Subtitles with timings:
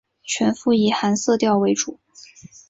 [0.23, 1.99] 全幅以寒色调为主